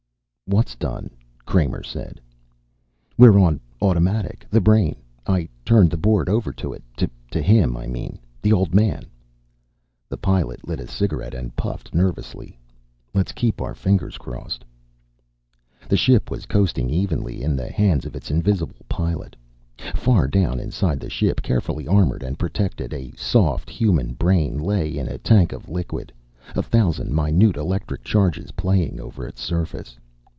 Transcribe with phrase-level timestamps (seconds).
[0.47, 1.11] "What's done?"
[1.45, 2.19] Kramer said.
[3.17, 4.45] "We're on automatic.
[4.49, 4.97] The brain.
[5.25, 6.83] I turned the board over to it
[7.29, 8.19] to him, I mean.
[8.41, 9.05] The Old Man."
[10.09, 12.59] The Pilot lit a cigarette and puffed nervously.
[13.13, 14.65] "Let's keep our fingers crossed."
[15.87, 19.37] The ship was coasting evenly, in the hands of its invisible pilot.
[19.95, 25.07] Far down inside the ship, carefully armoured and protected, a soft human brain lay in
[25.07, 26.11] a tank of liquid,
[26.57, 29.97] a thousand minute electric charges playing over its surface.